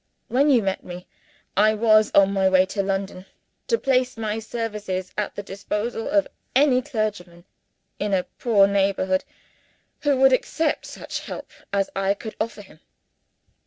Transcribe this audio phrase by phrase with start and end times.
[0.29, 1.05] When you met me,
[1.55, 3.27] I was on my way to London,
[3.67, 7.45] to place my services at the disposal of any clergyman,
[7.99, 9.23] in a poor neighborhood,
[9.99, 12.79] who would accept such help as I can offer him."